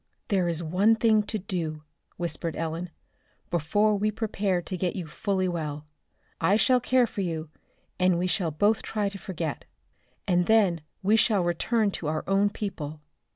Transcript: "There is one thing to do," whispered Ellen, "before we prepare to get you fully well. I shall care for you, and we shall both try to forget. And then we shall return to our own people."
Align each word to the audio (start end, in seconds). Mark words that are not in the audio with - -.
"There 0.29 0.47
is 0.47 0.63
one 0.63 0.95
thing 0.95 1.21
to 1.21 1.37
do," 1.37 1.83
whispered 2.17 2.55
Ellen, 2.55 2.89
"before 3.51 3.95
we 3.95 4.09
prepare 4.09 4.59
to 4.59 4.75
get 4.75 4.95
you 4.95 5.05
fully 5.05 5.47
well. 5.47 5.85
I 6.39 6.55
shall 6.55 6.79
care 6.79 7.05
for 7.05 7.21
you, 7.21 7.51
and 7.99 8.17
we 8.17 8.25
shall 8.25 8.49
both 8.49 8.81
try 8.81 9.09
to 9.09 9.19
forget. 9.19 9.63
And 10.27 10.47
then 10.47 10.81
we 11.03 11.17
shall 11.17 11.43
return 11.43 11.91
to 11.91 12.07
our 12.07 12.23
own 12.25 12.49
people." 12.49 12.99